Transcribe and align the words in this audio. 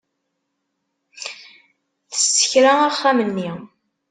Tessekra 2.11 2.71
axxam-nni. 2.89 3.51